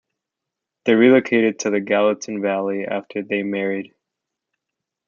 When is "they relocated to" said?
0.85-1.69